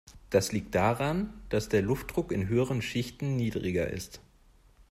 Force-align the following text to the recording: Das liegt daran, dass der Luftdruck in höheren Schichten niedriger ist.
Das 0.31 0.51
liegt 0.51 0.73
daran, 0.73 1.31
dass 1.49 1.69
der 1.69 1.83
Luftdruck 1.83 2.31
in 2.31 2.47
höheren 2.47 2.81
Schichten 2.81 3.35
niedriger 3.35 3.87
ist. 3.87 4.19